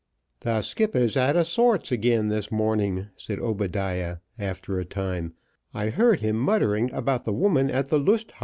"The 0.39 0.63
skipper's 0.63 1.15
out 1.15 1.35
o' 1.35 1.43
sorts 1.43 1.91
again 1.91 2.29
this 2.29 2.51
morning," 2.51 3.09
said 3.15 3.37
Obadiah, 3.37 4.17
after 4.39 4.79
a 4.79 4.83
time. 4.83 5.35
"I 5.75 5.89
heard 5.89 6.21
him 6.21 6.37
muttering 6.39 6.91
about 6.91 7.23
the 7.23 7.31
woman 7.31 7.69
at 7.69 7.89
the 7.89 7.99
Lust 7.99 8.31
Haus." 8.31 8.39